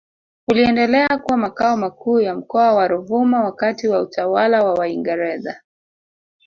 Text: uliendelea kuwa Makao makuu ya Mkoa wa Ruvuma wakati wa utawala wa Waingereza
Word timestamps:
uliendelea 0.47 1.17
kuwa 1.17 1.37
Makao 1.37 1.77
makuu 1.77 2.19
ya 2.21 2.35
Mkoa 2.35 2.73
wa 2.73 2.87
Ruvuma 2.87 3.43
wakati 3.43 3.87
wa 3.87 4.01
utawala 4.01 4.63
wa 4.63 4.73
Waingereza 4.73 5.61